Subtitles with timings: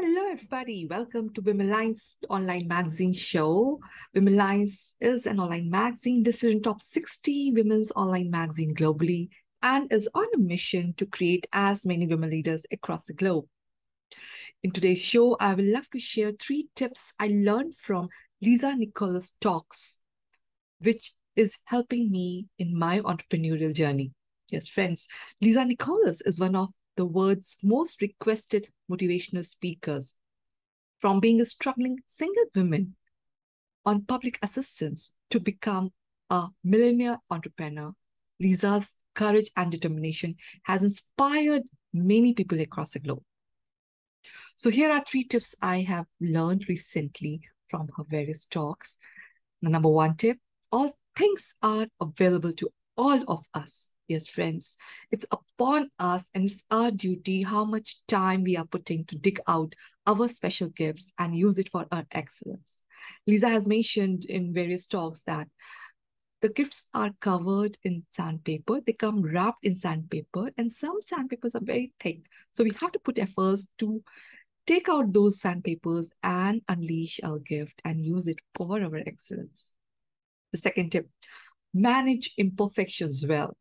[0.00, 0.86] Hello, everybody.
[0.86, 3.80] Welcome to Women Lines online magazine show.
[4.14, 9.28] Women Lines is an online magazine decision top 60 women's online magazine globally
[9.60, 13.46] and is on a mission to create as many women leaders across the globe.
[14.62, 18.08] In today's show, I will love to share three tips I learned from
[18.40, 19.98] Lisa Nichols Talks,
[20.78, 24.12] which is helping me in my entrepreneurial journey.
[24.52, 25.08] Yes, friends,
[25.40, 26.68] Lisa Nichols is one of
[26.98, 30.14] the world's most requested motivational speakers.
[30.98, 32.96] From being a struggling single woman
[33.86, 35.92] on public assistance to become
[36.28, 37.92] a millionaire entrepreneur,
[38.40, 40.34] Lisa's courage and determination
[40.64, 43.22] has inspired many people across the globe.
[44.56, 48.98] So here are three tips I have learned recently from her various talks.
[49.62, 50.38] The number one tip,
[50.72, 54.76] all things are available to all of us yes, friends.
[55.10, 59.38] It's upon us and it's our duty how much time we are putting to dig
[59.46, 59.74] out
[60.06, 62.82] our special gifts and use it for our excellence.
[63.26, 65.48] Lisa has mentioned in various talks that
[66.40, 68.80] the gifts are covered in sandpaper.
[68.80, 72.20] They come wrapped in sandpaper, and some sandpapers are very thick.
[72.52, 74.02] So we have to put efforts to
[74.66, 79.74] take out those sandpapers and unleash our gift and use it for our excellence.
[80.52, 81.08] The second tip
[81.74, 83.56] manage imperfections well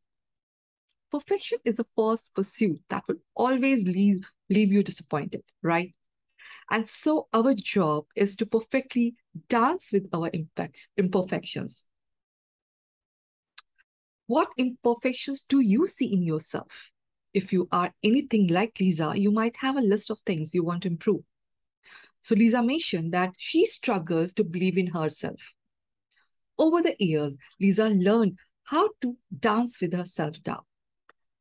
[1.12, 4.20] perfection is a false pursuit that will always leave,
[4.50, 5.94] leave you disappointed, right?
[6.70, 9.16] And so our job is to perfectly
[9.48, 10.30] dance with our
[10.98, 11.86] imperfections.
[14.28, 16.92] What imperfections do you see in yourself?
[17.34, 20.84] If you are anything like Lisa, you might have a list of things you want
[20.84, 21.22] to improve.
[22.20, 25.54] So Lisa mentioned that she struggled to believe in herself.
[26.58, 30.66] Over the years, Lisa learned how to dance with her self-doubt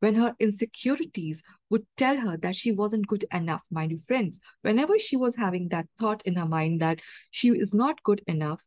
[0.01, 3.63] when her insecurities would tell her that she wasn't good enough.
[3.71, 7.01] Mind you, friends, whenever she was having that thought in her mind that
[7.31, 8.61] she is not good enough,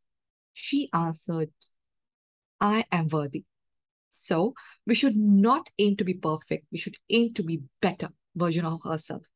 [0.54, 1.50] she answered,
[2.60, 3.46] I am worthy.
[4.10, 4.54] So
[4.86, 6.66] we should not aim to be perfect.
[6.72, 9.30] We should aim to be better version of ourselves.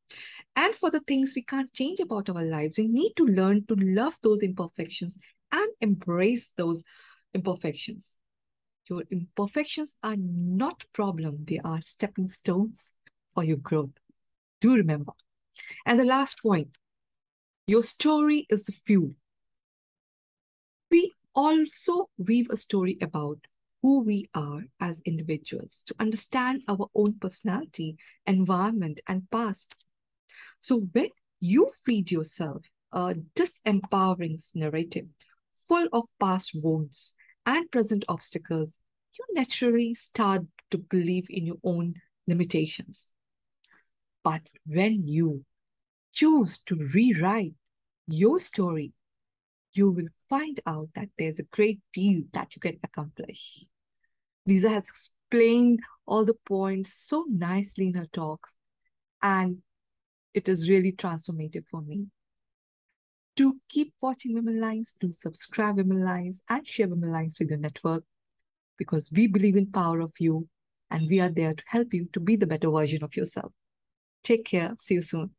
[0.56, 3.75] And for the things we can't change about our lives, we need to learn to
[3.75, 5.18] love those imperfections
[5.81, 6.84] embrace those
[7.34, 8.17] imperfections.
[8.89, 11.45] Your imperfections are not problem.
[11.45, 12.94] They are stepping stones
[13.34, 13.94] for your growth.
[14.61, 15.13] Do remember.
[15.85, 16.78] And the last point,
[17.66, 19.16] your story is the fuel.
[20.91, 23.40] We also weave a story about
[23.81, 29.75] who we are as individuals to understand our own personality, environment, and past.
[30.59, 31.09] So when
[31.40, 35.07] you feed yourself a disempowering narrative
[35.68, 37.13] full of past wounds
[37.46, 38.78] and present obstacles,
[39.18, 40.41] you naturally start
[40.72, 41.96] to believe in your own
[42.28, 43.13] limitations.
[44.23, 45.44] But when you
[46.13, 47.53] choose to rewrite
[48.07, 48.94] your story,
[49.73, 53.66] you will find out that there's a great deal that you can accomplish.
[54.46, 58.56] Lisa has explained all the points so nicely in her talks,
[59.22, 59.57] and
[60.34, 62.06] it is really transformative for me.
[63.38, 67.60] To keep watching Women Lines, do subscribe Women Lines and share Women Lines with your
[67.60, 68.04] network
[68.78, 70.48] because we believe in power of you
[70.92, 73.52] and we are there to help you to be the better version of yourself.
[74.24, 74.76] Take care.
[74.78, 75.32] See you soon.